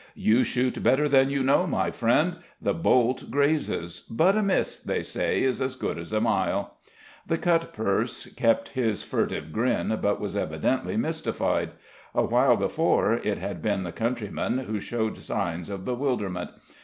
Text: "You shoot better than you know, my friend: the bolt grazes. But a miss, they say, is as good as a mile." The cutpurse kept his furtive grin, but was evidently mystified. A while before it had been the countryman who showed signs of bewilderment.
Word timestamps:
"You 0.15 0.43
shoot 0.43 0.81
better 0.81 1.07
than 1.07 1.29
you 1.29 1.43
know, 1.43 1.67
my 1.67 1.91
friend: 1.91 2.37
the 2.59 2.73
bolt 2.73 3.29
grazes. 3.29 3.99
But 4.09 4.35
a 4.35 4.41
miss, 4.41 4.79
they 4.79 5.03
say, 5.03 5.43
is 5.43 5.61
as 5.61 5.75
good 5.75 5.99
as 5.99 6.11
a 6.11 6.19
mile." 6.19 6.77
The 7.27 7.37
cutpurse 7.37 8.25
kept 8.35 8.69
his 8.69 9.03
furtive 9.03 9.53
grin, 9.53 9.99
but 10.01 10.19
was 10.19 10.35
evidently 10.35 10.97
mystified. 10.97 11.73
A 12.15 12.23
while 12.23 12.55
before 12.57 13.13
it 13.13 13.37
had 13.37 13.61
been 13.61 13.83
the 13.83 13.91
countryman 13.91 14.57
who 14.57 14.79
showed 14.79 15.17
signs 15.19 15.69
of 15.69 15.85
bewilderment. 15.85 16.49